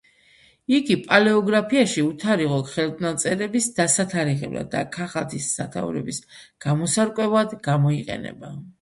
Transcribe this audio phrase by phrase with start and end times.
[0.77, 6.23] იგი პალეოგრაფიაში უთარიღო ხელნაწერების დასათარიღებლად და ქაღალდის სადაურობის
[6.69, 8.57] გამოსარკვევად გამოიყენება.